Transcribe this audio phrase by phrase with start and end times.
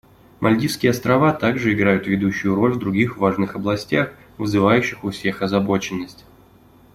[0.39, 6.25] Мальдивские Острова также играют ведущую роль в других важных областях, вызывающих у всех озабоченность.